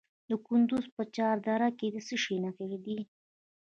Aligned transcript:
د 0.29 0.31
کندز 0.45 0.85
په 0.95 1.03
چهار 1.15 1.37
دره 1.47 1.69
کې 1.77 1.87
د 1.93 1.97
څه 2.07 2.15
شي 2.23 2.35
نښې 2.43 2.65
دي؟ 2.85 2.99